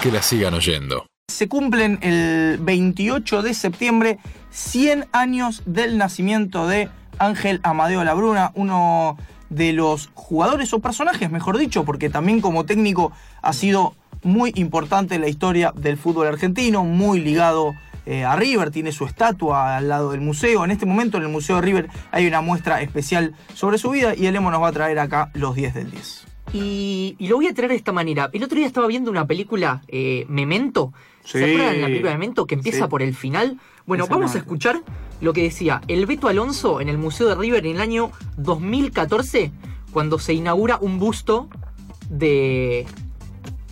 que 0.00 0.10
la 0.10 0.22
sigan 0.22 0.54
oyendo. 0.54 1.06
Se 1.28 1.48
cumplen 1.48 1.98
el 2.02 2.58
28 2.58 3.42
de 3.42 3.54
septiembre 3.54 4.18
100 4.50 5.06
años 5.12 5.62
del 5.66 5.98
nacimiento 5.98 6.66
de 6.66 6.88
Ángel 7.18 7.60
Amadeo 7.62 8.02
Labruna, 8.02 8.50
uno 8.54 9.18
de 9.50 9.72
los 9.72 10.10
jugadores 10.14 10.72
o 10.72 10.80
personajes, 10.80 11.30
mejor 11.30 11.58
dicho, 11.58 11.84
porque 11.84 12.08
también 12.08 12.40
como 12.40 12.64
técnico 12.64 13.12
ha 13.42 13.52
sido 13.52 13.94
muy 14.22 14.52
importante 14.56 15.16
en 15.16 15.20
la 15.20 15.28
historia 15.28 15.72
del 15.76 15.98
fútbol 15.98 16.26
argentino, 16.26 16.84
muy 16.84 17.20
ligado 17.20 17.74
eh, 18.06 18.24
a 18.24 18.36
River, 18.36 18.70
tiene 18.70 18.92
su 18.92 19.04
estatua 19.04 19.76
al 19.76 19.88
lado 19.88 20.12
del 20.12 20.20
museo. 20.20 20.64
En 20.64 20.70
este 20.70 20.86
momento 20.86 21.18
en 21.18 21.24
el 21.24 21.28
Museo 21.28 21.56
de 21.56 21.62
River 21.62 21.88
hay 22.10 22.26
una 22.26 22.40
muestra 22.40 22.80
especial 22.80 23.34
sobre 23.54 23.78
su 23.78 23.90
vida 23.90 24.14
y 24.16 24.26
el 24.26 24.36
Emo 24.36 24.50
nos 24.50 24.62
va 24.62 24.68
a 24.68 24.72
traer 24.72 24.98
acá 24.98 25.30
los 25.34 25.54
10 25.54 25.74
del 25.74 25.90
10. 25.90 26.29
Y, 26.52 27.14
y 27.18 27.28
lo 27.28 27.36
voy 27.36 27.46
a 27.46 27.54
traer 27.54 27.70
de 27.70 27.76
esta 27.76 27.92
manera. 27.92 28.28
El 28.32 28.42
otro 28.42 28.56
día 28.56 28.66
estaba 28.66 28.86
viendo 28.86 29.10
una 29.10 29.26
película, 29.26 29.82
eh, 29.88 30.26
Memento. 30.28 30.92
¿Se 31.24 31.38
acuerdan 31.44 31.74
de 31.74 31.80
la 31.80 31.86
película 31.86 32.12
Memento 32.12 32.46
que 32.46 32.54
empieza 32.56 32.84
Sí. 32.84 32.90
por 32.90 33.02
el 33.02 33.14
final? 33.14 33.58
Bueno, 33.86 34.04
Esa 34.04 34.14
vamos 34.14 34.34
a 34.34 34.38
escuchar 34.38 34.82
lo 35.20 35.32
que 35.32 35.42
decía 35.42 35.80
el 35.86 36.06
Beto 36.06 36.28
Alonso 36.28 36.80
en 36.80 36.88
el 36.88 36.98
Museo 36.98 37.28
de 37.28 37.34
River 37.34 37.66
en 37.66 37.76
el 37.76 37.80
año 37.80 38.10
2014, 38.36 39.52
cuando 39.92 40.18
se 40.18 40.32
inaugura 40.34 40.78
un 40.80 40.98
busto 40.98 41.48
de 42.08 42.86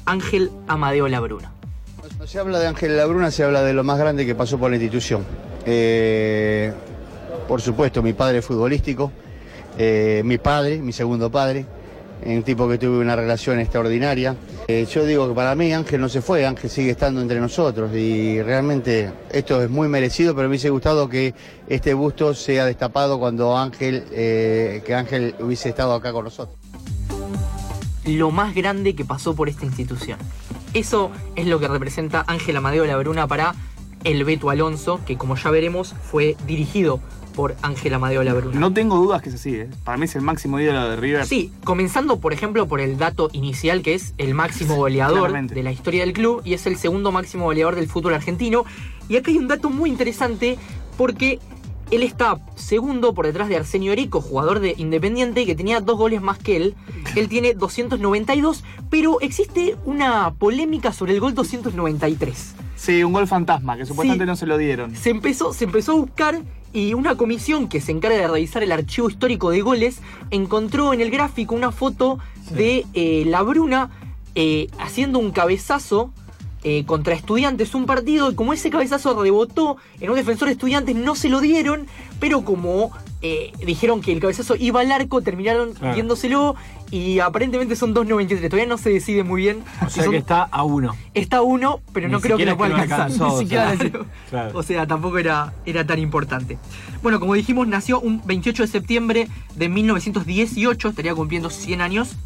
Ángel 0.05 0.51
Amadeo 0.67 1.09
Labruna. 1.09 1.53
Cuando 1.99 2.27
se 2.27 2.39
habla 2.39 2.59
de 2.59 2.67
Ángel 2.69 2.97
Labruna, 2.97 3.31
se 3.31 3.45
habla 3.45 3.63
de 3.63 3.73
lo 3.73 3.83
más 3.85 3.99
grande 3.99 4.25
que 4.27 4.35
pasó 4.35 4.59
por 4.59 4.71
la 4.71 4.77
institución. 4.77 5.25
Eh, 5.67 6.73
por 7.47 7.61
supuesto, 7.61 8.03
mi 8.03 8.13
padre 8.13 8.43
futbolístico, 8.43 9.11
eh, 9.79 10.23
mi 10.25 10.39
padre, 10.39 10.79
mi 10.79 10.93
segundo 10.93 11.31
padre, 11.31 11.67
un 12.25 12.43
tipo 12.43 12.69
que 12.69 12.79
tuve 12.79 12.99
una 12.99 13.17
relación 13.17 13.59
extraordinaria. 13.59 14.37
Eh, 14.67 14.87
yo 14.91 15.05
digo 15.05 15.29
que 15.29 15.35
para 15.35 15.55
mí 15.55 15.73
Ángel 15.73 16.01
no 16.01 16.09
se 16.09 16.21
fue, 16.21 16.47
Ángel 16.47 16.71
sigue 16.71 16.91
estando 16.91 17.21
entre 17.21 17.41
nosotros 17.41 17.95
y 17.95 18.43
realmente 18.43 19.13
esto 19.31 19.63
es 19.63 19.71
muy 19.71 19.89
merecido, 19.89 20.35
pero 20.35 20.49
me 20.49 20.53
hubiese 20.53 20.71
gustado 20.71 21.09
que 21.09 21.35
este 21.69 21.95
busto 21.95 22.35
sea 22.35 22.65
destapado 22.65 23.19
cuando 23.19 23.57
Ángel, 23.57 24.05
eh, 24.13 24.83
que 24.85 24.95
Ángel 24.95 25.35
hubiese 25.41 25.71
estado 25.71 25.95
acá 25.95 26.13
con 26.13 26.25
nosotros. 26.25 26.57
Lo 28.05 28.31
más 28.31 28.55
grande 28.55 28.95
que 28.95 29.05
pasó 29.05 29.35
por 29.35 29.49
esta 29.49 29.67
institución. 29.67 30.19
Eso 30.75 31.11
es 31.37 31.47
lo 31.47 31.61
que 31.61 31.69
representa 31.69 32.25
Ángel 32.27 32.57
Amadeo 32.57 32.85
Labruna 32.85 33.27
para 33.27 33.55
el 34.05 34.25
Beto 34.25 34.51
Alonso, 34.51 35.01
que 35.07 35.17
como 35.17 35.37
ya 35.37 35.51
veremos 35.51 35.95
fue 36.03 36.37
dirigido 36.47 37.01
por 37.39 37.55
Ángel 37.63 37.95
Amadeo 37.95 38.25
Labruna. 38.25 38.59
No 38.59 38.73
tengo 38.73 38.97
dudas 38.97 39.23
que 39.23 39.29
es 39.29 39.37
así, 39.37 39.55
¿eh? 39.55 39.71
para 39.85 39.97
mí 39.97 40.07
es 40.07 40.17
el 40.17 40.23
máximo 40.23 40.59
ídolo 40.59 40.91
de 40.91 40.97
River. 40.97 41.25
Sí, 41.25 41.53
comenzando 41.63 42.19
por 42.19 42.33
ejemplo 42.33 42.67
por 42.67 42.81
el 42.81 42.99
dato 42.99 43.31
inicial 43.33 43.81
que 43.81 43.95
es 43.95 44.13
el 44.19 44.35
máximo 44.35 44.75
goleador 44.75 45.21
Claramente. 45.21 45.55
de 45.55 45.63
la 45.63 45.71
historia 45.71 46.01
del 46.05 46.15
club 46.15 46.43
y 46.45 46.55
es 46.55 46.67
el 46.67 46.77
segundo 46.77 47.13
máximo 47.13 47.45
goleador 47.45 47.77
del 47.77 47.87
fútbol 47.87 48.15
argentino. 48.15 48.65
Y 49.09 49.19
acá 49.19 49.31
hay 49.31 49.39
un 49.39 49.47
dato 49.47 49.71
muy 49.71 49.89
interesante 49.89 50.59
porque 50.97 51.39
él 51.93 52.03
está 52.03 52.41
segundo 52.57 53.15
por 53.15 53.25
detrás 53.27 53.49
de 53.49 53.55
Arsenio 53.55 53.93
Erico, 53.93 54.21
jugador 54.21 54.59
de 54.59 54.75
Independiente, 54.77 55.47
que 55.47 55.55
tenía 55.55 55.81
dos 55.81 55.97
goles 55.97 56.21
más 56.21 56.39
que 56.39 56.57
él. 56.57 56.75
Él 57.15 57.29
tiene 57.31 57.55
292, 57.55 58.65
pero 58.91 59.21
existe 59.21 59.77
una 59.85 60.33
polémica 60.35 60.93
sobre 60.93 61.13
el 61.13 61.21
gol 61.21 61.35
293. 61.35 62.55
Sí, 62.75 63.03
un 63.03 63.13
gol 63.13 63.27
fantasma, 63.27 63.77
que 63.77 63.87
supuestamente 63.87 64.25
Sí. 64.25 64.29
no 64.29 64.37
se 64.37 64.47
lo 64.47 64.59
dieron. 64.59 64.95
Se 64.95 65.11
empezó, 65.11 65.53
se 65.53 65.65
empezó 65.65 65.93
a 65.93 65.95
buscar 65.97 66.41
y 66.73 66.95
una 66.95 67.17
comisión 67.17 67.69
que 67.69 67.81
se 67.81 67.93
encarga 67.93 68.19
de 68.19 68.29
revisar 68.29 68.63
el 68.63 68.73
archivo 68.73 69.09
histórico 69.09 69.51
de 69.51 69.63
goles 69.63 70.01
encontró 70.31 70.93
en 70.93 71.01
el 71.01 71.11
gráfico 71.11 71.55
una 71.55 71.73
foto 71.73 72.19
de 72.51 72.87
eh, 72.95 73.25
la 73.27 73.43
Bruna 73.43 73.91
eh, 74.35 74.69
haciendo 74.79 75.19
un 75.19 75.31
cabezazo 75.31 76.13
eh, 76.65 76.85
contra 76.85 77.15
estudiantes 77.15 77.75
un 77.75 77.87
partido 77.87 78.31
y 78.31 78.35
como 78.35 78.53
ese 78.53 78.71
cabezazo 78.71 79.21
rebotó 79.23 79.77
en 80.01 80.11
un 80.11 80.17
defensor 80.17 80.49
de 80.49 80.53
estudiantes 80.53 80.97
no 80.97 81.15
se 81.15 81.29
lo 81.29 81.41
dieron, 81.41 81.87
pero 82.21 82.45
como 82.45 82.93
eh, 83.21 83.53
dijeron 83.67 84.01
que 84.01 84.13
el 84.13 84.21
cabezazo 84.21 84.55
iba 84.57 84.81
al 84.81 84.93
arco, 84.93 85.21
terminaron 85.23 85.73
Claro. 85.75 85.95
diéndoselo 85.95 86.55
y 86.91 87.19
aparentemente 87.19 87.75
son 87.77 87.93
2.93. 87.95 88.49
Todavía 88.49 88.67
no 88.69 88.79
se 88.79 88.91
decide 88.91 89.25
muy 89.25 89.43
bien. 89.43 89.63
O 89.85 89.89
si 89.89 89.95
sea 89.97 90.05
son- 90.05 90.13
que 90.13 90.19
está 90.19 90.43
a 90.45 90.63
uno. 90.63 90.95
Está 91.15 91.43
uno, 91.43 91.81
pero 91.93 92.07
Ni 92.09 92.13
no 92.13 92.21
creo 92.21 92.37
que 92.37 92.47
lo 92.47 92.57
pueda 92.57 92.75
alcanzar. 92.77 93.01
alcanzó, 93.11 93.27
Ni 93.29 93.35
o 93.35 93.39
siquiera 93.41 93.77
sea. 93.77 93.91
Claro. 94.31 94.59
O 94.59 94.63
sea, 94.63 94.87
tampoco 94.87 95.19
era, 95.19 95.53
era 95.67 95.85
tan 95.87 95.99
importante. 95.99 96.59
Bueno, 97.03 97.19
como 97.21 97.35
dijimos, 97.35 97.67
nació 97.67 98.01
un 98.01 98.23
28 98.25 98.63
de 98.63 98.69
septiembre 98.69 99.29
de 99.57 99.69
1918, 99.69 100.89
estaría 100.89 101.15
cumpliendo 101.15 101.51
100 101.51 101.81
años. 101.81 102.17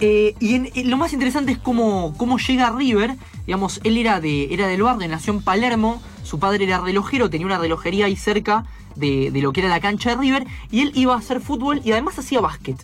Eh, 0.00 0.34
y 0.40 0.54
en- 0.56 0.70
en 0.74 0.90
lo 0.90 0.96
más 0.96 1.12
interesante 1.12 1.52
es 1.52 1.58
cómo, 1.58 2.14
cómo 2.16 2.38
llega 2.38 2.66
a 2.68 2.76
River. 2.76 3.16
Digamos, 3.46 3.80
él 3.84 3.96
era, 3.96 4.20
de, 4.20 4.52
era 4.52 4.66
del 4.66 4.82
barrio, 4.82 5.08
nació 5.08 5.32
en 5.32 5.40
Palermo. 5.42 6.02
Su 6.22 6.38
padre 6.38 6.64
era 6.64 6.78
relojero, 6.80 7.30
tenía 7.30 7.46
una 7.46 7.58
relojería 7.58 8.06
ahí 8.06 8.16
cerca 8.16 8.64
de, 8.96 9.30
de 9.30 9.42
lo 9.42 9.52
que 9.52 9.60
era 9.60 9.68
la 9.68 9.80
cancha 9.80 10.10
de 10.10 10.16
River. 10.16 10.46
Y 10.70 10.80
él 10.80 10.92
iba 10.94 11.14
a 11.14 11.18
hacer 11.18 11.40
fútbol 11.40 11.80
y 11.84 11.92
además 11.92 12.18
hacía 12.18 12.40
básquet. 12.40 12.76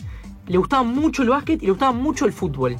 Le 0.46 0.58
gustaba 0.58 0.82
mucho 0.82 1.22
el 1.22 1.28
básquet 1.30 1.62
y 1.62 1.66
le 1.66 1.72
gustaba 1.72 1.92
mucho 1.92 2.26
el 2.26 2.32
fútbol. 2.32 2.76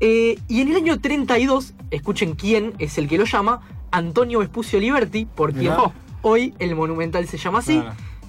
Eh, 0.00 0.38
y 0.48 0.60
en 0.60 0.68
el 0.68 0.76
año 0.76 1.00
32, 1.00 1.74
escuchen 1.90 2.34
quién 2.34 2.74
es 2.78 2.98
el 2.98 3.08
que 3.08 3.16
lo 3.18 3.24
llama, 3.24 3.60
Antonio 3.90 4.40
Vespucio 4.40 4.78
Liberti, 4.78 5.24
por 5.24 5.52
quien 5.52 5.72
Mirá. 5.72 5.92
hoy 6.22 6.54
el 6.58 6.74
Monumental 6.74 7.26
se 7.26 7.38
llama 7.38 7.60
así. 7.60 7.82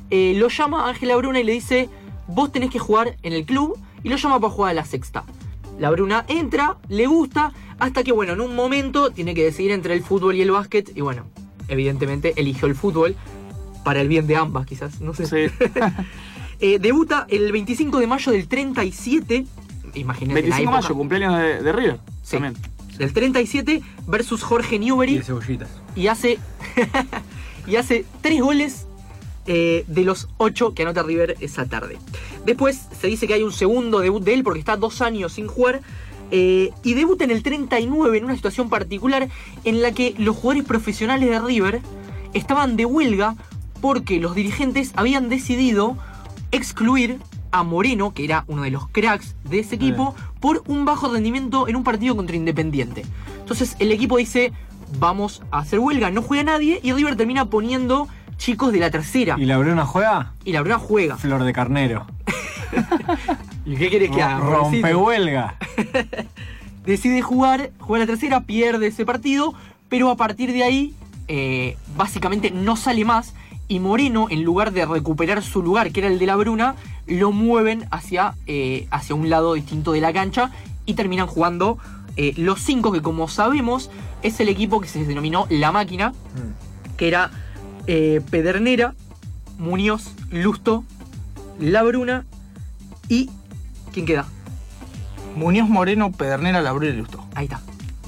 Eh, 0.09 0.33
lo 0.37 0.47
llama 0.47 0.87
Ángela 0.87 1.15
Bruna 1.17 1.39
y 1.39 1.43
le 1.43 1.51
dice, 1.51 1.89
vos 2.27 2.51
tenés 2.51 2.69
que 2.69 2.79
jugar 2.79 3.17
en 3.23 3.33
el 3.33 3.45
club, 3.45 3.77
y 4.03 4.09
lo 4.09 4.15
llama 4.15 4.39
para 4.39 4.53
jugar 4.53 4.71
a 4.71 4.73
la 4.75 4.85
sexta. 4.85 5.25
La 5.79 5.89
Bruna 5.91 6.23
entra, 6.27 6.77
le 6.87 7.07
gusta, 7.07 7.51
hasta 7.79 8.03
que 8.03 8.11
bueno, 8.11 8.33
en 8.33 8.41
un 8.41 8.55
momento 8.55 9.11
tiene 9.11 9.35
que 9.35 9.43
decidir 9.43 9.71
entre 9.71 9.93
el 9.93 10.03
fútbol 10.03 10.35
y 10.35 10.41
el 10.41 10.51
básquet, 10.51 10.95
y 10.95 11.01
bueno, 11.01 11.23
evidentemente 11.67 12.33
eligió 12.37 12.67
el 12.67 12.75
fútbol, 12.75 13.15
para 13.87 14.01
el 14.01 14.09
bien 14.09 14.27
de 14.27 14.35
ambas 14.35 14.65
quizás, 14.65 14.99
no 14.99 15.13
sé. 15.13 15.25
Sí. 15.25 15.53
Eh, 16.59 16.79
debuta 16.79 17.27
el 17.29 17.51
25 17.51 17.99
de 17.99 18.07
mayo 18.07 18.31
del 18.31 18.47
37, 18.47 19.45
imagínate 19.93 20.41
25 20.41 20.49
la 20.49 20.55
de 20.57 20.63
época, 20.63 20.77
mayo, 20.81 20.95
cumpleaños 20.95 21.37
de, 21.37 21.61
de 21.61 21.71
River. 21.71 21.99
Sí. 22.23 22.31
También. 22.37 22.55
del 22.97 23.13
37 23.13 23.83
versus 24.07 24.41
Jorge 24.41 24.75
Y 24.77 24.79
Newbery 24.79 25.17
de 25.19 25.23
cebollitas. 25.23 25.69
y 25.95 26.07
hace 26.07 26.39
y 27.67 27.75
hace 27.75 28.05
tres 28.21 28.41
goles 28.41 28.87
eh, 29.45 29.85
de 29.87 30.03
los 30.03 30.27
ocho 30.37 30.73
que 30.73 30.81
anota 30.81 31.03
River 31.03 31.37
esa 31.41 31.65
tarde. 31.67 31.97
Después 32.43 32.87
se 32.99 33.05
dice 33.05 33.27
que 33.27 33.35
hay 33.35 33.43
un 33.43 33.53
segundo 33.53 33.99
debut 33.99 34.23
de 34.23 34.33
él 34.33 34.43
porque 34.43 34.59
está 34.59 34.75
dos 34.77 35.01
años 35.03 35.33
sin 35.33 35.47
jugar. 35.47 35.81
eh, 36.31 36.71
y 36.83 36.95
debuta 36.95 37.23
en 37.23 37.29
el 37.31 37.43
39 37.43 38.17
en 38.17 38.25
una 38.25 38.35
situación 38.35 38.67
particular 38.67 39.29
en 39.63 39.81
la 39.83 39.91
que 39.91 40.15
los 40.17 40.35
jugadores 40.35 40.65
profesionales 40.67 41.29
de 41.29 41.39
River 41.39 41.81
estaban 42.33 42.75
de 42.77 42.85
huelga 42.85 43.35
porque 43.81 44.19
los 44.19 44.35
dirigentes 44.35 44.91
habían 44.95 45.29
decidido 45.29 45.97
excluir 46.51 47.19
a 47.51 47.63
Moreno, 47.63 48.13
que 48.13 48.25
era 48.25 48.43
uno 48.47 48.63
de 48.63 48.71
los 48.71 48.87
cracks 48.89 49.35
de 49.43 49.59
ese 49.59 49.75
equipo, 49.75 50.15
por 50.39 50.63
un 50.67 50.85
bajo 50.85 51.11
rendimiento 51.11 51.67
en 51.67 51.75
un 51.75 51.83
partido 51.83 52.15
contra 52.15 52.35
Independiente. 52.35 53.05
Entonces 53.39 53.75
el 53.79 53.91
equipo 53.91 54.17
dice, 54.17 54.51
vamos 54.99 55.41
a 55.51 55.59
hacer 55.59 55.79
huelga, 55.79 56.11
no 56.11 56.21
juega 56.21 56.43
nadie, 56.43 56.79
y 56.83 56.93
River 56.93 57.15
termina 57.15 57.45
poniendo 57.45 58.07
chicos 58.37 58.71
de 58.71 58.79
la 58.79 58.91
tercera. 58.91 59.35
¿Y 59.37 59.45
la 59.45 59.57
Bruna 59.57 59.85
juega? 59.85 60.33
Y 60.45 60.51
la 60.51 60.61
verdad 60.61 60.77
juega. 60.79 61.17
Flor 61.17 61.43
de 61.43 61.53
carnero. 61.53 62.05
¿Y 63.65 63.75
qué 63.75 63.89
querés 63.89 64.11
que 64.11 64.21
haga? 64.21 64.39
pobrecito? 64.39 64.87
Rompehuelga. 64.87 65.55
decide 66.85 67.21
jugar, 67.21 67.71
juega 67.79 68.05
la 68.05 68.11
tercera, 68.11 68.41
pierde 68.41 68.87
ese 68.87 69.05
partido, 69.05 69.53
pero 69.89 70.09
a 70.09 70.15
partir 70.15 70.53
de 70.53 70.63
ahí, 70.63 70.93
eh, 71.27 71.77
básicamente 71.95 72.51
no 72.51 72.75
sale 72.75 73.05
más. 73.05 73.33
Y 73.67 73.79
Moreno, 73.79 74.27
en 74.29 74.43
lugar 74.43 74.71
de 74.71 74.85
recuperar 74.85 75.43
su 75.43 75.61
lugar, 75.61 75.91
que 75.91 75.99
era 75.99 76.09
el 76.09 76.19
de 76.19 76.25
la 76.25 76.35
Bruna, 76.35 76.75
lo 77.05 77.31
mueven 77.31 77.85
hacia, 77.91 78.35
eh, 78.45 78.87
hacia 78.91 79.15
un 79.15 79.29
lado 79.29 79.53
distinto 79.53 79.91
de 79.91 80.01
la 80.01 80.13
cancha 80.13 80.51
y 80.85 80.93
terminan 80.93 81.27
jugando 81.27 81.77
eh, 82.15 82.33
los 82.37 82.61
cinco, 82.61 82.91
que 82.91 83.01
como 83.01 83.27
sabemos 83.27 83.89
es 84.23 84.39
el 84.39 84.49
equipo 84.49 84.81
que 84.81 84.87
se 84.87 85.03
denominó 85.05 85.47
La 85.49 85.71
Máquina, 85.71 86.13
que 86.95 87.07
era 87.07 87.31
eh, 87.87 88.21
Pedernera, 88.29 88.95
Muñoz, 89.57 90.11
Lusto, 90.31 90.83
La 91.59 91.83
Bruna 91.83 92.25
y... 93.09 93.29
¿Quién 93.91 94.05
queda? 94.05 94.27
Muñoz 95.37 95.69
Moreno, 95.69 96.11
Pedernera, 96.11 96.61
Labruna 96.61 96.91
y 96.91 96.97
Lusto. 96.97 97.23
Ahí 97.35 97.45
está. 97.45 97.61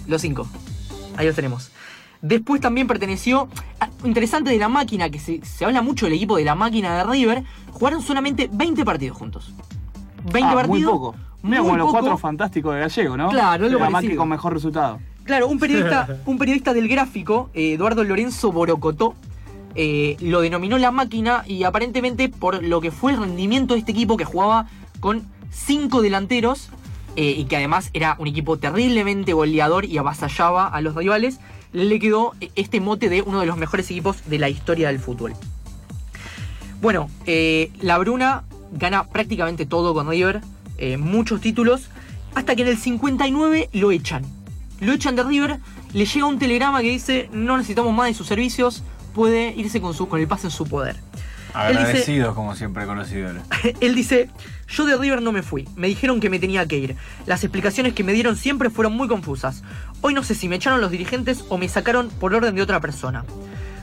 Los 0.07 0.21
cinco. 0.21 0.47
Ahí 1.15 1.27
los 1.27 1.35
tenemos. 1.35 1.71
Después 2.21 2.59
también 2.59 2.87
perteneció. 2.87 3.49
Interesante 4.03 4.49
de 4.51 4.57
la 4.57 4.69
máquina, 4.69 5.09
que 5.09 5.19
se, 5.19 5.43
se 5.45 5.65
habla 5.65 5.81
mucho 5.81 6.05
del 6.05 6.13
equipo 6.15 6.37
de 6.37 6.45
la 6.45 6.55
máquina 6.55 6.97
de 6.97 7.03
River. 7.11 7.43
Jugaron 7.71 8.01
solamente 8.01 8.49
20 8.51 8.85
partidos 8.85 9.17
juntos. 9.17 9.53
20 10.31 10.39
Ah, 10.51 10.53
partidos. 10.55 10.79
Muy 10.79 10.83
poco. 10.83 11.15
Mira 11.41 11.61
muy 11.61 11.71
como 11.71 11.77
los 11.77 11.91
cuatro 11.91 12.17
fantásticos 12.17 12.73
de 12.73 12.81
Gallego, 12.81 13.15
¿no? 13.17 13.29
Claro, 13.29 13.65
algo 13.65 13.79
La 13.79 13.89
máquina 13.89 14.15
con 14.15 14.27
mejor 14.29 14.53
resultado. 14.53 14.99
Claro, 15.23 15.47
un 15.47 15.59
periodista, 15.59 16.07
un 16.25 16.37
periodista 16.37 16.73
del 16.73 16.87
gráfico, 16.89 17.49
eh, 17.53 17.73
Eduardo 17.73 18.03
Lorenzo 18.03 18.51
Borocotó, 18.51 19.15
eh, 19.75 20.17
lo 20.19 20.41
denominó 20.41 20.77
la 20.77 20.91
máquina 20.91 21.43
y 21.47 21.63
aparentemente 21.63 22.27
por 22.27 22.63
lo 22.63 22.81
que 22.81 22.91
fue 22.91 23.13
el 23.13 23.19
rendimiento 23.19 23.75
de 23.75 23.81
este 23.81 23.91
equipo 23.91 24.17
que 24.17 24.25
jugaba 24.25 24.67
con 24.99 25.23
cinco 25.51 26.01
delanteros, 26.01 26.69
eh, 27.15 27.35
y 27.37 27.45
que 27.45 27.55
además 27.57 27.89
era 27.93 28.15
un 28.19 28.27
equipo 28.27 28.57
terriblemente 28.57 29.33
goleador 29.33 29.85
y 29.85 29.97
avasallaba 29.97 30.67
a 30.67 30.81
los 30.81 30.95
rivales, 30.95 31.39
le 31.73 31.99
quedó 31.99 32.33
este 32.55 32.79
mote 32.81 33.09
de 33.09 33.21
uno 33.21 33.39
de 33.39 33.45
los 33.45 33.57
mejores 33.57 33.89
equipos 33.91 34.17
de 34.27 34.39
la 34.39 34.49
historia 34.49 34.87
del 34.87 34.99
fútbol. 34.99 35.33
Bueno, 36.81 37.09
eh, 37.25 37.71
la 37.81 37.97
Bruna 37.97 38.43
gana 38.71 39.03
prácticamente 39.05 39.65
todo 39.65 39.93
con 39.93 40.09
River, 40.09 40.41
eh, 40.77 40.97
muchos 40.97 41.41
títulos, 41.41 41.89
hasta 42.35 42.55
que 42.55 42.61
en 42.61 42.69
el 42.69 42.77
59 42.77 43.69
lo 43.73 43.91
echan. 43.91 44.23
Lo 44.79 44.93
echan 44.93 45.15
de 45.15 45.23
River, 45.23 45.59
le 45.93 46.05
llega 46.05 46.25
un 46.25 46.39
telegrama 46.39 46.81
que 46.81 46.89
dice 46.89 47.29
no 47.33 47.57
necesitamos 47.57 47.93
más 47.93 48.07
de 48.07 48.13
sus 48.13 48.27
servicios, 48.27 48.83
puede 49.13 49.53
irse 49.55 49.81
con, 49.81 49.93
su, 49.93 50.07
con 50.07 50.19
el 50.19 50.27
pase 50.27 50.47
en 50.47 50.51
su 50.51 50.65
poder. 50.65 51.08
Él 51.55 51.69
dice- 51.77 51.79
Agradecidos, 51.87 52.35
como 52.35 52.55
siempre, 52.55 52.85
con 52.85 52.97
los 52.97 53.11
ídolos. 53.11 53.43
Él 53.81 53.95
dice, 53.95 54.29
yo 54.67 54.85
de 54.85 54.97
River 54.97 55.21
no 55.21 55.31
me 55.31 55.41
fui, 55.43 55.67
me 55.75 55.87
dijeron 55.87 56.19
que 56.19 56.29
me 56.29 56.39
tenía 56.39 56.65
que 56.67 56.77
ir. 56.77 56.95
Las 57.25 57.43
explicaciones 57.43 57.93
que 57.93 58.03
me 58.03 58.13
dieron 58.13 58.35
siempre 58.35 58.69
fueron 58.69 58.93
muy 58.93 59.07
confusas. 59.07 59.63
Hoy 60.01 60.13
no 60.13 60.23
sé 60.23 60.35
si 60.35 60.47
me 60.47 60.55
echaron 60.57 60.81
los 60.81 60.91
dirigentes 60.91 61.43
o 61.49 61.57
me 61.57 61.67
sacaron 61.69 62.09
por 62.09 62.33
orden 62.33 62.55
de 62.55 62.61
otra 62.61 62.79
persona. 62.79 63.25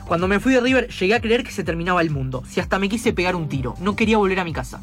Cuando 0.05 0.27
me 0.29 0.39
fui 0.39 0.53
de 0.53 0.61
River 0.61 0.87
llegué 0.87 1.15
a 1.15 1.19
creer 1.21 1.43
que 1.43 1.51
se 1.51 1.65
terminaba 1.65 2.01
el 2.01 2.09
mundo, 2.09 2.41
si 2.49 2.61
hasta 2.61 2.79
me 2.79 2.87
quise 2.87 3.11
pegar 3.11 3.35
un 3.35 3.49
tiro, 3.49 3.75
no 3.81 3.95
quería 3.97 4.17
volver 4.17 4.39
a 4.39 4.45
mi 4.45 4.53
casa. 4.53 4.79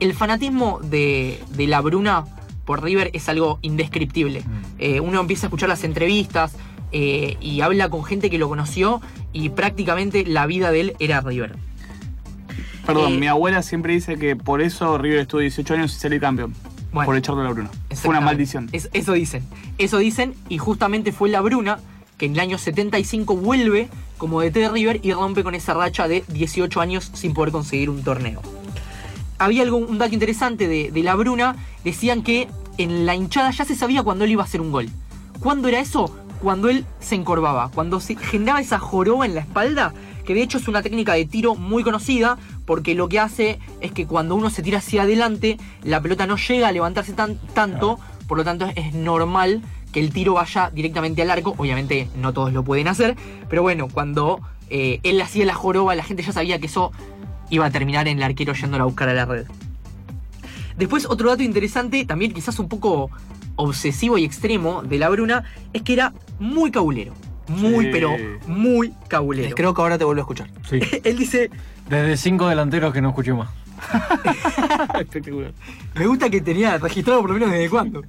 El 0.00 0.12
fanatismo 0.12 0.80
de, 0.82 1.42
de 1.56 1.66
la 1.66 1.80
Bruna 1.80 2.24
por 2.66 2.82
River 2.84 3.10
es 3.14 3.28
algo 3.30 3.58
indescriptible. 3.62 4.42
Eh, 4.78 5.00
uno 5.00 5.18
empieza 5.20 5.46
a 5.46 5.48
escuchar 5.48 5.70
las 5.70 5.82
entrevistas 5.84 6.56
eh, 6.92 7.38
y 7.40 7.62
habla 7.62 7.88
con 7.88 8.04
gente 8.04 8.28
que 8.28 8.36
lo 8.38 8.48
conoció 8.50 9.00
y 9.32 9.48
prácticamente 9.48 10.26
la 10.26 10.44
vida 10.46 10.70
de 10.70 10.80
él 10.80 10.96
era 10.98 11.22
River. 11.22 11.56
Perdón, 12.86 13.14
Eh, 13.14 13.18
mi 13.18 13.26
abuela 13.26 13.62
siempre 13.62 13.92
dice 13.94 14.16
que 14.16 14.36
por 14.36 14.62
eso 14.62 14.96
River 14.98 15.20
estuvo 15.20 15.40
18 15.40 15.74
años 15.74 15.92
sin 15.92 16.00
salir 16.00 16.20
campeón. 16.20 16.54
Bueno. 16.92 17.06
por 17.06 17.16
echarlo 17.16 17.42
a 17.42 17.44
la 17.44 17.50
Bruna. 17.50 17.68
Fue 17.94 18.08
una 18.10 18.22
maldición. 18.22 18.70
Es- 18.72 18.88
eso 18.94 19.12
dicen. 19.12 19.44
Eso 19.76 19.98
dicen 19.98 20.34
y 20.48 20.56
justamente 20.56 21.12
fue 21.12 21.28
la 21.28 21.42
Bruna 21.42 21.78
que 22.16 22.24
en 22.24 22.32
el 22.32 22.40
año 22.40 22.56
75 22.56 23.36
vuelve 23.36 23.88
como 24.16 24.40
DT 24.40 24.60
de 24.60 24.68
River 24.70 25.00
y 25.02 25.12
rompe 25.12 25.44
con 25.44 25.54
esa 25.54 25.74
racha 25.74 26.08
de 26.08 26.24
18 26.28 26.80
años 26.80 27.10
sin 27.12 27.34
poder 27.34 27.52
conseguir 27.52 27.90
un 27.90 28.02
torneo. 28.02 28.40
Había 29.38 29.62
algo, 29.62 29.76
un 29.76 29.98
dato 29.98 30.14
interesante 30.14 30.68
de, 30.68 30.90
de 30.90 31.02
la 31.02 31.14
Bruna, 31.16 31.56
decían 31.84 32.22
que 32.22 32.48
en 32.78 33.04
la 33.04 33.14
hinchada 33.14 33.50
ya 33.50 33.66
se 33.66 33.74
sabía 33.74 34.02
cuándo 34.02 34.24
él 34.24 34.30
iba 34.30 34.42
a 34.42 34.46
hacer 34.46 34.62
un 34.62 34.72
gol. 34.72 34.88
¿Cuándo 35.40 35.68
era 35.68 35.80
eso? 35.80 36.16
Cuando 36.40 36.70
él 36.70 36.86
se 37.00 37.14
encorvaba, 37.16 37.70
cuando 37.74 38.00
se 38.00 38.16
generaba 38.16 38.60
esa 38.62 38.78
joroba 38.78 39.26
en 39.26 39.34
la 39.34 39.40
espalda, 39.42 39.92
que 40.24 40.32
de 40.32 40.42
hecho 40.42 40.56
es 40.56 40.66
una 40.68 40.82
técnica 40.82 41.12
de 41.12 41.26
tiro 41.26 41.54
muy 41.54 41.82
conocida, 41.82 42.38
porque 42.66 42.94
lo 42.94 43.08
que 43.08 43.20
hace 43.20 43.58
es 43.80 43.92
que 43.92 44.06
cuando 44.06 44.34
uno 44.34 44.50
se 44.50 44.62
tira 44.62 44.78
hacia 44.78 45.02
adelante, 45.02 45.56
la 45.82 46.00
pelota 46.02 46.26
no 46.26 46.36
llega 46.36 46.68
a 46.68 46.72
levantarse 46.72 47.12
tan, 47.14 47.38
tanto, 47.54 47.98
por 48.26 48.36
lo 48.36 48.44
tanto 48.44 48.70
es 48.74 48.92
normal 48.92 49.62
que 49.92 50.00
el 50.00 50.12
tiro 50.12 50.34
vaya 50.34 50.70
directamente 50.74 51.22
al 51.22 51.30
arco. 51.30 51.54
Obviamente 51.56 52.08
no 52.16 52.32
todos 52.32 52.52
lo 52.52 52.64
pueden 52.64 52.88
hacer, 52.88 53.16
pero 53.48 53.62
bueno, 53.62 53.88
cuando 53.88 54.40
eh, 54.68 55.00
él 55.04 55.20
hacía 55.20 55.46
la 55.46 55.54
joroba, 55.54 55.94
la 55.94 56.04
gente 56.04 56.22
ya 56.22 56.32
sabía 56.32 56.58
que 56.58 56.66
eso 56.66 56.92
iba 57.48 57.64
a 57.64 57.70
terminar 57.70 58.08
en 58.08 58.18
el 58.18 58.24
arquero 58.24 58.52
yéndola 58.52 58.82
a 58.82 58.86
buscar 58.86 59.08
a 59.08 59.14
la 59.14 59.24
red. 59.24 59.46
Después, 60.76 61.06
otro 61.06 61.30
dato 61.30 61.42
interesante, 61.42 62.04
también 62.04 62.34
quizás 62.34 62.58
un 62.58 62.68
poco 62.68 63.10
obsesivo 63.54 64.18
y 64.18 64.24
extremo 64.24 64.82
de 64.82 64.98
la 64.98 65.08
Bruna, 65.08 65.44
es 65.72 65.82
que 65.82 65.94
era 65.94 66.12
muy 66.38 66.70
cabulero. 66.70 67.14
Muy, 67.48 67.86
Sí. 67.86 67.90
pero 67.92 68.16
muy 68.46 68.92
cabulero. 69.08 69.54
Creo 69.54 69.72
que 69.74 69.80
ahora 69.82 69.98
te 69.98 70.04
vuelvo 70.04 70.20
a 70.20 70.24
escuchar. 70.24 70.48
Sí. 70.68 70.80
Él 71.04 71.16
dice, 71.16 71.50
Desde 71.88 72.16
cinco 72.16 72.48
delanteros 72.48 72.92
que 72.92 73.00
no 73.00 73.10
escuché 73.10 73.32
más. 73.32 73.48
Espectacular. 75.00 75.52
Me 75.94 76.06
gusta 76.06 76.30
que 76.30 76.40
tenía 76.40 76.78
registrado 76.78 77.20
por 77.20 77.30
lo 77.30 77.34
menos 77.34 77.50
desde 77.50 77.68
cuándo. 77.70 78.02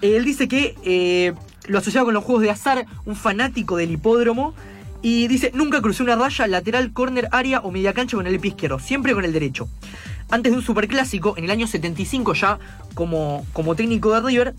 Él 0.00 0.24
dice 0.24 0.46
que 0.48 0.76
eh, 0.84 1.32
lo 1.66 1.78
asociaba 1.78 2.04
con 2.04 2.14
los 2.14 2.22
juegos 2.24 2.42
de 2.42 2.50
azar, 2.50 2.86
un 3.04 3.16
fanático 3.16 3.76
del 3.76 3.90
hipódromo. 3.90 4.54
Y 5.00 5.28
dice, 5.28 5.52
nunca 5.54 5.80
crucé 5.80 6.02
una 6.02 6.16
raya 6.16 6.46
lateral, 6.48 6.92
corner, 6.92 7.28
área 7.30 7.60
o 7.60 7.70
media 7.70 7.92
cancha 7.92 8.16
con 8.16 8.26
el 8.26 8.40
pie 8.40 8.50
izquierdo, 8.50 8.80
siempre 8.80 9.14
con 9.14 9.24
el 9.24 9.32
derecho. 9.32 9.68
Antes 10.30 10.52
de 10.52 10.58
un 10.58 10.64
superclásico, 10.64 11.34
en 11.36 11.44
el 11.44 11.50
año 11.52 11.66
75 11.68 12.34
ya, 12.34 12.58
como, 12.94 13.46
como 13.52 13.76
técnico 13.76 14.12
de 14.12 14.20
River, 14.28 14.54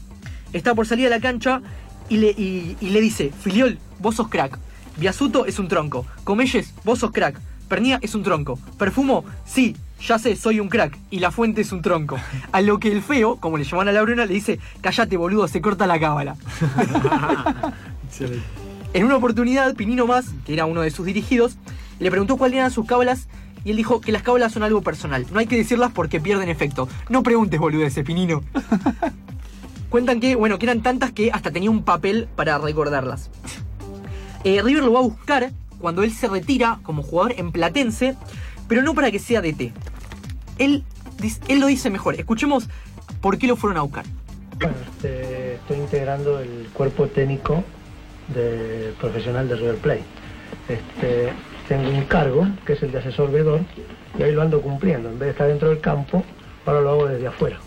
está 0.54 0.74
por 0.76 0.88
salir 0.88 1.08
a 1.08 1.10
la 1.10 1.20
cancha 1.20 1.62
y 2.10 2.18
le, 2.18 2.30
y- 2.32 2.76
y 2.82 2.90
le 2.90 3.02
dice, 3.02 3.32
Filiol, 3.42 3.78
vos 4.00 4.16
sos 4.16 4.28
crack. 4.30 4.58
Biasuto 4.98 5.46
es 5.46 5.60
un 5.60 5.68
tronco. 5.68 6.06
Comelles, 6.24 6.74
vos 6.84 7.00
sos 7.00 7.12
crack. 7.12 7.40
Pernía 7.68 8.00
es 8.02 8.16
un 8.16 8.24
tronco. 8.24 8.58
Perfumo, 8.78 9.24
sí, 9.46 9.76
ya 10.06 10.18
sé, 10.20 10.36
soy 10.36 10.60
un 10.60 10.70
crack. 10.70 10.98
Y 11.12 11.20
la 11.20 11.30
fuente 11.32 11.62
es 11.62 11.72
un 11.72 11.82
tronco. 11.82 12.18
A 12.52 12.62
lo 12.62 12.80
que 12.80 12.92
el 12.92 13.02
feo, 13.02 13.36
como 13.38 13.58
le 13.58 13.64
llaman 13.64 13.88
a 13.88 13.92
la 13.92 14.02
Bruna, 14.02 14.26
le 14.26 14.34
dice, 14.34 14.60
cállate 14.82 15.16
boludo, 15.18 15.48
se 15.48 15.62
corta 15.62 15.88
la 15.88 16.00
cábala. 16.00 16.36
En 18.94 19.06
una 19.06 19.16
oportunidad, 19.18 19.76
Pinino 19.76 20.08
Más, 20.08 20.26
que 20.46 20.54
era 20.54 20.66
uno 20.66 20.82
de 20.82 20.90
sus 20.90 21.06
dirigidos, 21.06 21.58
le 22.00 22.10
preguntó 22.10 22.38
cuáles 22.38 22.58
eran 22.58 22.72
sus 22.72 22.88
cábalas 22.88 23.28
y 23.64 23.70
él 23.72 23.78
dijo 23.78 24.02
que 24.02 24.12
las 24.12 24.24
cábalas 24.24 24.52
son 24.52 24.64
algo 24.64 24.82
personal. 24.82 25.28
No 25.32 25.40
hay 25.40 25.46
que 25.46 25.56
decirlas 25.58 25.92
porque 25.94 26.20
pierden 26.20 26.50
efecto. 26.50 26.90
No 27.08 27.22
preguntes, 27.22 27.60
boludo, 27.60 27.86
ese 27.86 28.04
Pinino. 28.04 28.42
Cuentan 29.90 30.20
que, 30.20 30.36
bueno, 30.36 30.60
que 30.60 30.66
eran 30.66 30.82
tantas 30.82 31.12
que 31.12 31.32
hasta 31.32 31.52
tenía 31.52 31.72
un 31.72 31.84
papel 31.84 32.28
para 32.36 32.58
recordarlas. 32.58 33.30
Eh, 34.44 34.62
River 34.62 34.84
lo 34.84 34.94
va 34.94 35.00
a 35.00 35.04
buscar 35.04 35.52
cuando 35.80 36.04
él 36.04 36.12
se 36.12 36.28
retira 36.28 36.80
como 36.84 37.04
jugador 37.04 37.34
en 37.38 37.52
Platense, 37.52 38.16
pero 38.68 38.82
no 38.82 38.94
para 38.94 39.12
que 39.12 39.20
sea 39.20 39.42
DT. 39.42 39.74
Él, 40.60 40.84
él 41.48 41.60
lo 41.60 41.68
dice 41.68 41.90
mejor. 41.90 42.16
Escuchemos 42.16 42.70
por 43.20 43.38
qué 43.38 43.48
lo 43.48 43.56
fueron 43.56 43.78
a 43.78 43.82
buscar. 43.82 44.06
Bueno, 44.58 44.76
este, 44.92 45.56
estoy 45.56 45.78
integrando 45.78 46.40
el 46.40 46.70
cuerpo 46.74 47.08
técnico 47.08 47.64
de 48.34 48.94
profesional 49.00 49.48
de 49.48 49.56
River 49.56 49.76
Plate. 49.78 50.04
Este, 50.68 51.34
tengo 51.68 51.90
un 51.90 52.04
cargo, 52.06 52.48
que 52.66 52.74
es 52.74 52.84
el 52.84 52.92
de 52.92 53.00
asesor 53.00 53.32
vedor, 53.32 53.62
y 54.18 54.24
ahí 54.24 54.32
lo 54.34 54.42
ando 54.42 54.62
cumpliendo. 54.62 55.10
En 55.10 55.18
vez 55.18 55.28
de 55.28 55.32
estar 55.32 55.48
dentro 55.48 55.70
del 55.70 55.80
campo, 55.80 56.24
ahora 56.66 56.82
lo 56.82 56.90
hago 56.92 57.08
desde 57.08 57.28
afuera. 57.28 57.60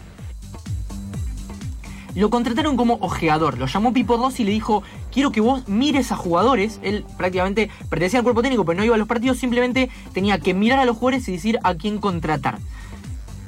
Lo 2.15 2.31
contrataron 2.31 2.77
como 2.77 2.99
ojeador. 3.01 3.59
Lo 3.59 3.67
llamó 3.67 3.93
Pipo 3.93 4.17
Rossi 4.17 4.43
y 4.43 4.47
le 4.47 4.53
dijo: 4.53 4.83
Quiero 5.11 5.33
que 5.33 5.41
vos 5.41 5.67
mires 5.69 6.13
a 6.13 6.17
jugadores. 6.17 6.79
Él 6.83 7.05
prácticamente 7.17 7.71
pertenecía 7.89 8.19
al 8.19 8.25
cuerpo 8.25 8.43
técnico, 8.43 8.65
pero 8.65 8.79
no 8.79 8.85
iba 8.85 8.95
a 8.95 8.99
los 8.99 9.09
partidos. 9.09 9.39
Simplemente 9.39 9.91
tenía 10.13 10.39
que 10.39 10.55
mirar 10.55 10.79
a 10.79 10.85
los 10.85 10.97
jugadores 10.97 11.29
y 11.29 11.33
decir 11.33 11.59
a 11.63 11.75
quién 11.75 11.99
contratar. 11.99 12.59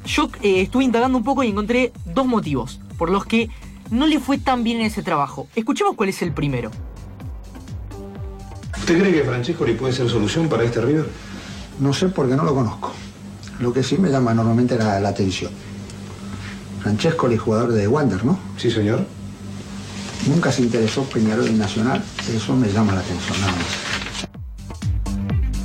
Yo 0.05 0.29
eh, 0.41 0.61
estuve 0.61 0.83
indagando 0.83 1.17
un 1.17 1.23
poco 1.23 1.43
y 1.43 1.49
encontré 1.49 1.91
dos 2.05 2.25
motivos 2.25 2.79
por 2.97 3.09
los 3.09 3.25
que 3.25 3.49
no 3.91 4.07
le 4.07 4.19
fue 4.19 4.37
tan 4.37 4.63
bien 4.63 4.79
en 4.79 4.87
ese 4.87 5.03
trabajo. 5.03 5.47
Escuchemos 5.55 5.95
cuál 5.95 6.09
es 6.09 6.21
el 6.21 6.31
primero. 6.31 6.71
¿Usted 8.77 8.99
cree 8.99 9.13
que 9.13 9.23
Francesco 9.23 9.65
le 9.65 9.73
puede 9.73 9.93
ser 9.93 10.09
solución 10.09 10.47
para 10.47 10.63
este 10.63 10.81
River? 10.81 11.09
No 11.79 11.93
sé 11.93 12.09
porque 12.09 12.35
no 12.35 12.43
lo 12.43 12.53
conozco. 12.53 12.91
Lo 13.59 13.73
que 13.73 13.83
sí 13.83 13.97
me 13.97 14.09
llama 14.09 14.33
normalmente 14.33 14.77
la, 14.77 14.99
la 14.99 15.09
atención. 15.09 15.51
Francesco, 16.89 17.25
el 17.25 17.39
jugador 17.39 17.71
de 17.71 17.87
Wander, 17.87 18.23
¿no? 18.23 18.37
Sí, 18.57 18.69
señor. 18.69 19.03
Nunca 20.27 20.51
se 20.51 20.61
interesó 20.61 21.03
Peñarol 21.05 21.47
en 21.47 21.57
Nacional. 21.57 22.03
Eso 22.31 22.55
me 22.55 22.67
llama 22.71 22.93
la 22.93 22.99
atención, 22.99 23.41
nada 23.41 23.53
más. 23.53 24.27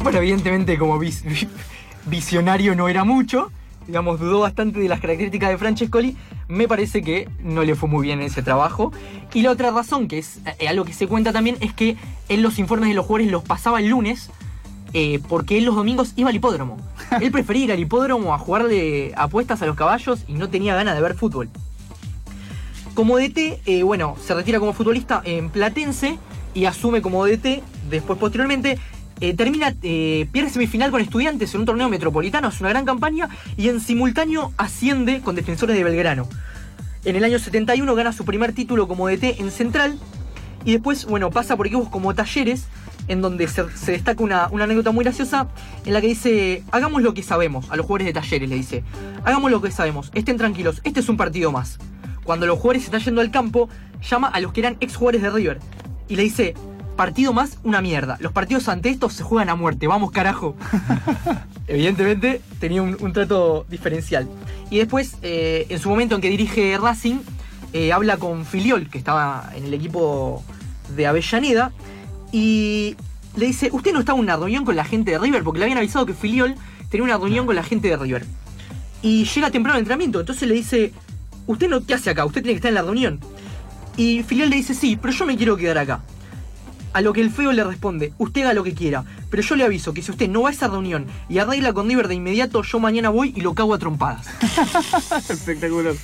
Bueno, 0.02 0.16
evidentemente 0.16 0.78
como 0.78 0.98
vis- 0.98 1.22
visionario 2.06 2.74
no 2.74 2.88
era 2.88 3.04
mucho, 3.04 3.52
digamos, 3.86 4.18
dudó 4.18 4.40
bastante 4.40 4.80
de 4.80 4.88
las 4.88 4.98
características 5.00 5.50
de 5.50 5.58
Francescoli, 5.58 6.16
me 6.48 6.66
parece 6.66 7.02
que 7.02 7.28
no 7.42 7.64
le 7.64 7.74
fue 7.74 7.90
muy 7.90 8.06
bien 8.06 8.20
en 8.20 8.26
ese 8.28 8.42
trabajo. 8.42 8.90
Y 9.34 9.42
la 9.42 9.50
otra 9.50 9.70
razón, 9.72 10.08
que 10.08 10.16
es 10.16 10.38
eh, 10.58 10.68
algo 10.68 10.86
que 10.86 10.94
se 10.94 11.06
cuenta 11.06 11.34
también, 11.34 11.58
es 11.60 11.74
que 11.74 11.98
él 12.30 12.40
los 12.40 12.58
informes 12.58 12.88
de 12.88 12.94
los 12.94 13.04
jugadores 13.04 13.30
los 13.30 13.42
pasaba 13.44 13.78
el 13.80 13.88
lunes, 13.88 14.30
eh, 14.94 15.20
porque 15.28 15.58
él 15.58 15.66
los 15.66 15.76
domingos 15.76 16.14
iba 16.16 16.30
al 16.30 16.36
hipódromo. 16.36 16.78
Él 17.20 17.32
prefería 17.32 17.64
ir 17.64 17.72
al 17.72 17.78
hipódromo 17.78 18.34
a 18.34 18.38
jugarle 18.38 19.12
apuestas 19.16 19.62
a 19.62 19.66
los 19.66 19.76
caballos 19.76 20.20
y 20.28 20.34
no 20.34 20.48
tenía 20.48 20.74
ganas 20.74 20.94
de 20.94 21.02
ver 21.02 21.14
fútbol. 21.14 21.48
Como 22.94 23.18
DT, 23.18 23.60
eh, 23.66 23.82
bueno, 23.82 24.16
se 24.24 24.34
retira 24.34 24.58
como 24.58 24.72
futbolista 24.72 25.22
en 25.24 25.48
Platense 25.50 26.18
y 26.54 26.64
asume 26.64 27.00
como 27.02 27.24
DT. 27.24 27.62
Después, 27.88 28.18
posteriormente, 28.18 28.78
eh, 29.20 29.34
termina, 29.34 29.74
eh, 29.82 30.26
pierde 30.32 30.50
semifinal 30.50 30.90
con 30.90 31.00
estudiantes 31.00 31.54
en 31.54 31.60
un 31.60 31.66
torneo 31.66 31.88
metropolitano, 31.88 32.48
es 32.48 32.60
una 32.60 32.70
gran 32.70 32.84
campaña, 32.84 33.28
y 33.56 33.68
en 33.68 33.80
simultáneo 33.80 34.52
asciende 34.56 35.20
con 35.20 35.34
defensores 35.34 35.76
de 35.76 35.84
Belgrano. 35.84 36.28
En 37.04 37.16
el 37.16 37.24
año 37.24 37.38
71 37.38 37.94
gana 37.94 38.12
su 38.12 38.24
primer 38.24 38.52
título 38.52 38.88
como 38.88 39.08
DT 39.08 39.40
en 39.40 39.50
Central, 39.50 39.98
y 40.64 40.72
después, 40.72 41.06
bueno, 41.06 41.30
pasa 41.30 41.56
por 41.56 41.66
equipos 41.66 41.88
como 41.88 42.14
Talleres, 42.14 42.66
en 43.10 43.20
donde 43.20 43.48
se, 43.48 43.68
se 43.76 43.92
destaca 43.92 44.22
una, 44.22 44.48
una 44.52 44.64
anécdota 44.64 44.92
muy 44.92 45.04
graciosa, 45.04 45.48
en 45.84 45.92
la 45.92 46.00
que 46.00 46.06
dice, 46.06 46.62
hagamos 46.70 47.02
lo 47.02 47.12
que 47.12 47.24
sabemos, 47.24 47.68
a 47.70 47.76
los 47.76 47.84
jugadores 47.84 48.06
de 48.06 48.12
Talleres 48.12 48.48
le 48.48 48.54
dice, 48.54 48.84
hagamos 49.24 49.50
lo 49.50 49.60
que 49.60 49.72
sabemos, 49.72 50.12
estén 50.14 50.36
tranquilos, 50.36 50.80
este 50.84 51.00
es 51.00 51.08
un 51.08 51.16
partido 51.16 51.50
más. 51.50 51.78
Cuando 52.22 52.46
los 52.46 52.58
jugadores 52.58 52.84
están 52.84 53.00
yendo 53.00 53.20
al 53.20 53.32
campo, 53.32 53.68
llama 54.08 54.28
a 54.28 54.38
los 54.38 54.52
que 54.52 54.60
eran 54.60 54.76
ex 54.80 54.94
jugadores 54.94 55.22
de 55.22 55.30
River, 55.30 55.58
y 56.06 56.14
le 56.14 56.22
dice, 56.22 56.54
partido 56.96 57.32
más, 57.32 57.58
una 57.64 57.80
mierda. 57.80 58.16
Los 58.20 58.30
partidos 58.30 58.68
ante 58.68 58.90
estos 58.90 59.14
se 59.14 59.24
juegan 59.24 59.48
a 59.48 59.56
muerte, 59.56 59.88
vamos 59.88 60.12
carajo. 60.12 60.54
Evidentemente 61.66 62.40
tenía 62.60 62.80
un, 62.80 62.96
un 63.00 63.12
trato 63.12 63.66
diferencial. 63.68 64.28
Y 64.70 64.78
después, 64.78 65.16
eh, 65.22 65.66
en 65.68 65.80
su 65.80 65.88
momento 65.88 66.14
en 66.14 66.20
que 66.20 66.30
dirige 66.30 66.78
Racing, 66.80 67.18
eh, 67.72 67.92
habla 67.92 68.18
con 68.18 68.44
Filiol, 68.44 68.88
que 68.88 68.98
estaba 68.98 69.50
en 69.56 69.64
el 69.64 69.74
equipo 69.74 70.44
de 70.94 71.08
Avellaneda, 71.08 71.72
y 72.32 72.96
le 73.36 73.46
dice, 73.46 73.70
usted 73.72 73.92
no 73.92 74.00
estaba 74.00 74.18
en 74.18 74.24
una 74.24 74.36
reunión 74.36 74.64
con 74.64 74.76
la 74.76 74.84
gente 74.84 75.12
de 75.12 75.18
River, 75.18 75.42
porque 75.42 75.58
le 75.58 75.64
habían 75.66 75.78
avisado 75.78 76.06
que 76.06 76.14
Filiol 76.14 76.54
tenía 76.88 77.04
una 77.04 77.16
reunión 77.16 77.46
con 77.46 77.56
la 77.56 77.62
gente 77.62 77.88
de 77.88 77.96
River. 77.96 78.26
Y 79.02 79.24
llega 79.24 79.50
temprano 79.50 79.74
al 79.74 79.80
entrenamiento, 79.80 80.20
entonces 80.20 80.48
le 80.48 80.54
dice, 80.54 80.92
¿usted 81.46 81.68
no 81.68 81.84
qué 81.84 81.94
hace 81.94 82.10
acá? 82.10 82.24
Usted 82.24 82.42
tiene 82.42 82.54
que 82.54 82.56
estar 82.56 82.70
en 82.70 82.74
la 82.74 82.82
reunión. 82.82 83.20
Y 83.96 84.22
Filiol 84.22 84.50
le 84.50 84.56
dice, 84.56 84.74
sí, 84.74 84.98
pero 85.00 85.12
yo 85.12 85.26
me 85.26 85.36
quiero 85.36 85.56
quedar 85.56 85.78
acá. 85.78 86.02
A 86.92 87.00
lo 87.02 87.12
que 87.12 87.20
el 87.20 87.30
feo 87.30 87.52
le 87.52 87.62
responde, 87.62 88.12
usted 88.18 88.42
haga 88.42 88.52
lo 88.52 88.64
que 88.64 88.74
quiera, 88.74 89.04
pero 89.30 89.44
yo 89.44 89.54
le 89.54 89.64
aviso 89.64 89.94
que 89.94 90.02
si 90.02 90.10
usted 90.10 90.28
no 90.28 90.42
va 90.42 90.48
a 90.48 90.52
esa 90.52 90.66
reunión 90.66 91.06
y 91.28 91.38
arregla 91.38 91.72
con 91.72 91.88
River 91.88 92.08
de 92.08 92.16
inmediato, 92.16 92.62
yo 92.62 92.80
mañana 92.80 93.10
voy 93.10 93.32
y 93.36 93.42
lo 93.42 93.54
cago 93.54 93.74
a 93.74 93.78
trompadas. 93.78 94.26
Espectacular. 95.30 95.94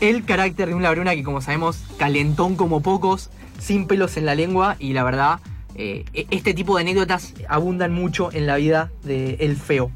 El 0.00 0.24
carácter 0.24 0.68
de 0.68 0.74
un 0.74 0.82
Labruna 0.82 1.14
que 1.14 1.22
como 1.22 1.40
sabemos, 1.40 1.78
calentón 1.98 2.56
como 2.56 2.82
pocos, 2.82 3.30
sin 3.60 3.86
pelos 3.86 4.16
en 4.16 4.26
la 4.26 4.34
lengua 4.34 4.76
y 4.80 4.92
la 4.92 5.04
verdad, 5.04 5.38
eh, 5.76 6.04
e- 6.14 6.26
este 6.30 6.54
tipo 6.54 6.76
de 6.76 6.82
anécdotas 6.82 7.34
abundan 7.48 7.92
mucho 7.92 8.30
en 8.32 8.46
la 8.46 8.56
vida 8.56 8.90
de 9.02 9.36
El 9.40 9.56
Feo. 9.56 9.90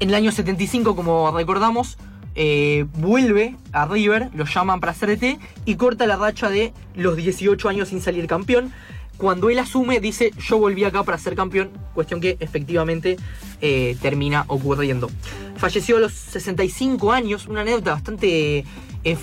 En 0.00 0.08
el 0.08 0.14
año 0.14 0.32
75, 0.32 0.96
como 0.96 1.30
recordamos, 1.30 1.96
eh, 2.34 2.86
vuelve 2.94 3.56
a 3.72 3.86
River, 3.86 4.30
lo 4.34 4.44
llaman 4.44 4.80
para 4.80 4.92
hacer 4.92 5.10
DT 5.10 5.38
y 5.64 5.76
corta 5.76 6.06
la 6.06 6.16
racha 6.16 6.50
de 6.50 6.72
los 6.96 7.16
18 7.16 7.68
años 7.68 7.90
sin 7.90 8.00
salir 8.00 8.26
campeón. 8.26 8.72
Cuando 9.16 9.50
él 9.50 9.60
asume, 9.60 10.00
dice, 10.00 10.32
yo 10.40 10.58
volví 10.58 10.82
acá 10.82 11.04
para 11.04 11.18
ser 11.18 11.36
campeón, 11.36 11.70
cuestión 11.94 12.20
que 12.20 12.36
efectivamente 12.40 13.16
eh, 13.60 13.96
termina 14.02 14.44
ocurriendo. 14.48 15.08
Falleció 15.56 15.98
a 15.98 16.00
los 16.00 16.12
65 16.12 17.12
años, 17.12 17.46
una 17.46 17.60
anécdota 17.60 17.92
bastante 17.92 18.64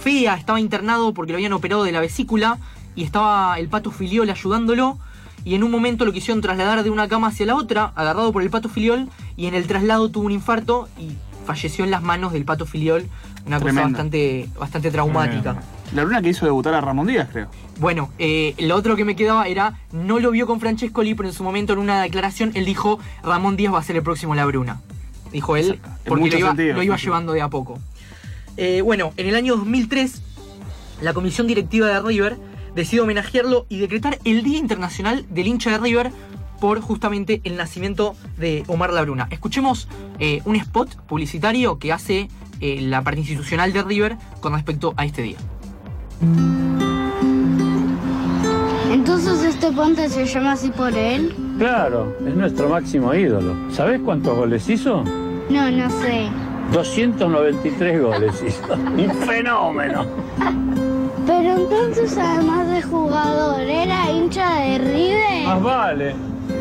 fea, 0.01 0.35
estaba 0.35 0.59
internado 0.59 1.13
porque 1.13 1.33
lo 1.33 1.37
habían 1.37 1.53
operado 1.53 1.83
de 1.83 1.91
la 1.91 1.99
vesícula 1.99 2.57
y 2.95 3.03
estaba 3.03 3.59
el 3.59 3.67
pato 3.67 3.91
filiol 3.91 4.29
ayudándolo 4.29 4.97
y 5.43 5.55
en 5.55 5.63
un 5.63 5.71
momento 5.71 6.05
lo 6.05 6.11
quisieron 6.11 6.41
trasladar 6.41 6.83
de 6.83 6.89
una 6.89 7.07
cama 7.07 7.27
hacia 7.27 7.45
la 7.45 7.55
otra, 7.55 7.91
agarrado 7.95 8.31
por 8.31 8.41
el 8.41 8.49
pato 8.49 8.69
filiol, 8.69 9.09
y 9.35 9.47
en 9.47 9.55
el 9.55 9.67
traslado 9.67 10.09
tuvo 10.09 10.25
un 10.25 10.31
infarto 10.31 10.87
y 10.97 11.15
falleció 11.45 11.85
en 11.85 11.91
las 11.91 12.03
manos 12.03 12.33
del 12.33 12.45
pato 12.45 12.65
filiol, 12.65 13.05
una 13.45 13.59
cosa 13.59 13.81
bastante, 13.81 14.49
bastante 14.59 14.91
traumática. 14.91 15.61
La 15.93 16.03
luna 16.03 16.21
que 16.21 16.29
hizo 16.29 16.45
debutar 16.45 16.75
a 16.75 16.81
Ramón 16.81 17.07
Díaz, 17.07 17.29
creo. 17.31 17.47
Bueno, 17.79 18.11
eh, 18.19 18.53
lo 18.59 18.75
otro 18.75 18.95
que 18.95 19.05
me 19.05 19.15
quedaba 19.15 19.47
era, 19.47 19.79
no 19.91 20.19
lo 20.19 20.31
vio 20.31 20.45
con 20.45 20.59
Francescoli, 20.59 21.15
pero 21.15 21.29
en 21.29 21.33
su 21.33 21.43
momento 21.43 21.73
en 21.73 21.79
una 21.79 22.01
declaración 22.01 22.51
él 22.53 22.65
dijo, 22.65 22.99
Ramón 23.23 23.55
Díaz 23.55 23.73
va 23.73 23.79
a 23.79 23.83
ser 23.83 23.95
el 23.95 24.03
próximo 24.03 24.35
Labruna. 24.35 24.81
Dijo 25.31 25.55
él, 25.55 25.71
Exacto. 25.71 25.89
Porque 26.05 26.29
lo 26.29 26.37
iba, 26.37 26.53
lo 26.53 26.83
iba 26.83 26.97
llevando 26.97 27.33
de 27.33 27.41
a 27.41 27.49
poco. 27.49 27.79
Eh, 28.57 28.81
bueno, 28.81 29.13
en 29.17 29.27
el 29.27 29.35
año 29.35 29.55
2003, 29.55 30.21
la 31.01 31.13
comisión 31.13 31.47
directiva 31.47 31.87
de 31.87 32.01
River 32.01 32.37
decidió 32.79 33.03
homenajearlo 33.03 33.65
y 33.67 33.79
decretar 33.79 34.19
el 34.23 34.41
Día 34.41 34.57
Internacional 34.57 35.25
del 35.29 35.47
hincha 35.47 35.69
de 35.69 35.77
River 35.79 36.11
por 36.61 36.79
justamente 36.79 37.41
el 37.43 37.57
nacimiento 37.57 38.15
de 38.37 38.63
Omar 38.67 38.93
Labruna. 38.93 39.27
Escuchemos 39.31 39.89
eh, 40.19 40.41
un 40.45 40.55
spot 40.55 40.95
publicitario 41.05 41.77
que 41.77 41.91
hace 41.91 42.29
eh, 42.61 42.81
la 42.81 43.01
parte 43.01 43.19
institucional 43.19 43.73
de 43.73 43.83
River 43.83 44.17
con 44.39 44.53
respecto 44.53 44.93
a 44.95 45.05
este 45.05 45.21
día. 45.21 45.37
Entonces 48.89 49.43
este 49.43 49.71
puente 49.71 50.07
se 50.09 50.25
llama 50.25 50.53
así 50.53 50.69
por 50.69 50.93
él. 50.93 51.35
Claro, 51.57 52.15
es 52.25 52.35
nuestro 52.35 52.69
máximo 52.69 53.13
ídolo. 53.13 53.55
¿Sabés 53.71 53.99
cuántos 53.99 54.37
goles 54.37 54.67
hizo? 54.69 55.03
No, 55.49 55.69
no 55.69 55.89
sé. 56.01 56.29
293 56.71 58.01
goles 58.01 58.43
hizo. 58.45 58.73
Un 58.97 59.11
fenómeno. 59.27 60.05
Pero 61.29 61.57
entonces 61.57 62.17
además 62.17 62.67
de 62.71 62.81
jugador, 62.81 63.61
¿era 63.61 64.11
hincha 64.11 64.61
de 64.61 64.79
River? 64.79 65.45
Más 65.45 65.61
vale. 65.61 66.15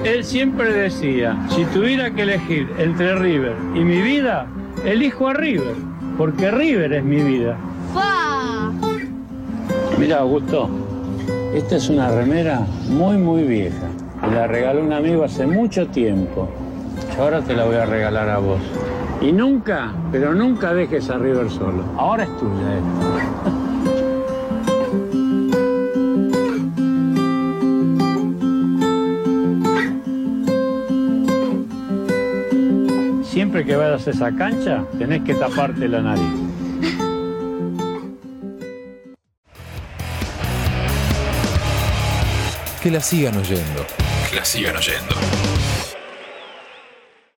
Él 0.04 0.22
siempre 0.22 0.70
decía, 0.70 1.38
si 1.48 1.64
tuviera 1.64 2.10
que 2.10 2.20
elegir 2.20 2.68
entre 2.76 3.14
River 3.14 3.56
y 3.74 3.78
mi 3.78 4.02
vida, 4.02 4.46
elijo 4.84 5.28
a 5.28 5.32
River, 5.32 5.74
porque 6.18 6.50
River 6.50 6.92
es 6.92 7.02
mi 7.02 7.22
vida. 7.22 7.56
¡Fa! 7.94 8.70
Mira, 9.98 10.18
Augusto, 10.18 10.68
esta 11.54 11.76
es 11.76 11.88
una 11.88 12.10
remera 12.10 12.60
muy, 12.90 13.16
muy 13.16 13.44
vieja. 13.44 13.86
Me 14.20 14.36
la 14.36 14.48
regaló 14.48 14.82
un 14.82 14.92
amigo 14.92 15.24
hace 15.24 15.46
mucho 15.46 15.86
tiempo. 15.86 16.46
Y 17.16 17.18
ahora 17.18 17.40
te 17.40 17.54
la 17.54 17.64
voy 17.64 17.76
a 17.76 17.86
regalar 17.86 18.28
a 18.28 18.36
vos. 18.36 18.60
Y 19.22 19.32
nunca, 19.32 19.94
pero 20.12 20.34
nunca 20.34 20.74
dejes 20.74 21.08
a 21.08 21.16
River 21.16 21.48
solo. 21.48 21.84
Ahora 21.96 22.24
es 22.24 22.36
tuya 22.36 22.76
esta. 22.76 23.17
Que 33.66 33.76
vayas 33.76 34.06
a 34.06 34.10
esa 34.12 34.30
cancha, 34.34 34.84
tenés 34.98 35.24
que 35.24 35.34
taparte 35.34 35.88
la 35.88 36.00
nariz. 36.00 36.22
Que 42.80 42.90
la 42.90 43.00
sigan 43.00 43.36
oyendo. 43.36 43.84
Que 44.30 44.36
la 44.36 44.44
sigan 44.44 44.76
oyendo. 44.76 45.37